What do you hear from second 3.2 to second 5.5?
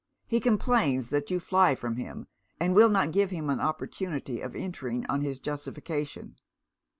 him an opportunity of entering on his